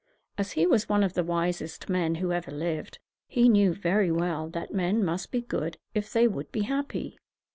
[0.35, 4.49] As he was one of the wisest men who ever lived, he knew very well
[4.49, 7.19] that men must be good if they would be happy.